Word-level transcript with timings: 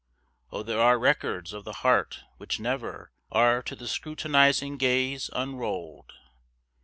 Oh, 0.51 0.63
there 0.63 0.79
are 0.79 0.97
records 0.97 1.53
of 1.53 1.63
the 1.63 1.73
heart 1.85 2.21
which 2.37 2.59
never 2.59 3.11
Are 3.31 3.61
to 3.61 3.75
the 3.75 3.87
scrutinizing 3.87 4.77
gaze 4.77 5.29
unrolled! 5.31 6.13